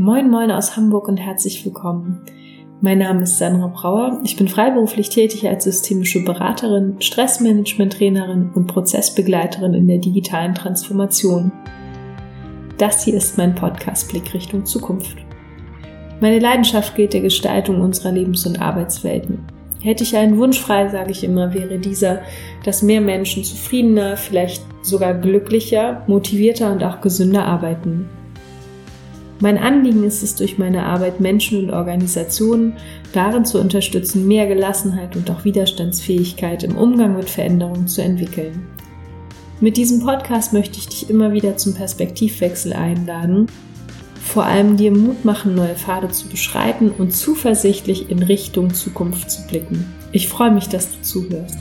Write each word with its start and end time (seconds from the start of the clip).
Moin 0.00 0.30
Moin 0.30 0.50
aus 0.50 0.78
Hamburg 0.78 1.08
und 1.08 1.18
herzlich 1.18 1.62
willkommen. 1.62 2.22
Mein 2.80 3.00
Name 3.00 3.24
ist 3.24 3.36
Sandra 3.36 3.66
Brauer. 3.66 4.22
Ich 4.24 4.34
bin 4.34 4.48
freiberuflich 4.48 5.10
tätig 5.10 5.46
als 5.46 5.64
systemische 5.64 6.24
Beraterin, 6.24 6.96
Stressmanagement-Trainerin 7.00 8.48
und 8.54 8.66
Prozessbegleiterin 8.66 9.74
in 9.74 9.86
der 9.86 9.98
digitalen 9.98 10.54
Transformation. 10.54 11.52
Das 12.78 13.04
hier 13.04 13.12
ist 13.12 13.36
mein 13.36 13.54
Podcast 13.54 14.08
Blick 14.08 14.32
Richtung 14.32 14.64
Zukunft. 14.64 15.18
Meine 16.22 16.38
Leidenschaft 16.38 16.94
gilt 16.94 17.12
der 17.12 17.20
Gestaltung 17.20 17.82
unserer 17.82 18.12
Lebens- 18.12 18.46
und 18.46 18.58
Arbeitswelten. 18.58 19.44
Hätte 19.82 20.04
ich 20.04 20.16
einen 20.16 20.38
Wunsch 20.38 20.58
frei, 20.58 20.88
sage 20.88 21.10
ich 21.10 21.22
immer, 21.24 21.52
wäre 21.52 21.78
dieser, 21.78 22.22
dass 22.64 22.82
mehr 22.82 23.02
Menschen 23.02 23.44
zufriedener, 23.44 24.16
vielleicht 24.16 24.64
sogar 24.80 25.12
glücklicher, 25.12 26.04
motivierter 26.06 26.72
und 26.72 26.82
auch 26.82 27.02
gesünder 27.02 27.44
arbeiten. 27.44 28.08
Mein 29.42 29.56
Anliegen 29.56 30.04
ist 30.04 30.22
es, 30.22 30.34
durch 30.34 30.58
meine 30.58 30.84
Arbeit 30.84 31.18
Menschen 31.18 31.64
und 31.64 31.70
Organisationen 31.70 32.74
darin 33.14 33.46
zu 33.46 33.58
unterstützen, 33.58 34.28
mehr 34.28 34.46
Gelassenheit 34.46 35.16
und 35.16 35.30
auch 35.30 35.44
Widerstandsfähigkeit 35.44 36.62
im 36.62 36.76
Umgang 36.76 37.16
mit 37.16 37.30
Veränderungen 37.30 37.88
zu 37.88 38.02
entwickeln. 38.02 38.66
Mit 39.60 39.78
diesem 39.78 40.00
Podcast 40.00 40.52
möchte 40.52 40.78
ich 40.78 40.88
dich 40.88 41.08
immer 41.08 41.32
wieder 41.32 41.56
zum 41.56 41.74
Perspektivwechsel 41.74 42.74
einladen, 42.74 43.46
vor 44.22 44.44
allem 44.44 44.76
dir 44.76 44.92
Mut 44.92 45.24
machen, 45.24 45.54
neue 45.54 45.74
Pfade 45.74 46.10
zu 46.10 46.28
beschreiten 46.28 46.90
und 46.90 47.12
zuversichtlich 47.12 48.10
in 48.10 48.22
Richtung 48.22 48.74
Zukunft 48.74 49.30
zu 49.30 49.46
blicken. 49.46 49.86
Ich 50.12 50.28
freue 50.28 50.50
mich, 50.50 50.68
dass 50.68 50.90
du 50.90 51.00
zuhörst. 51.00 51.58